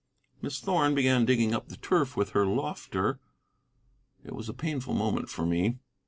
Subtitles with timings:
[0.41, 3.19] Miss Thorn began digging up the turf with her lofter:
[4.25, 5.77] it was a painful moment for me.